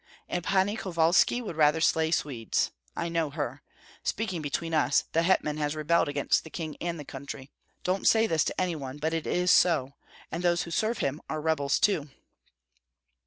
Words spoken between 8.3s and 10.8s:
to any one, but it is so; and those who